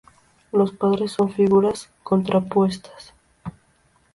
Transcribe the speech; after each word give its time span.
Los 0.51 0.71
padres 0.73 1.11
son 1.11 1.31
figuras 1.31 1.91
contrapuestas. 2.01 3.13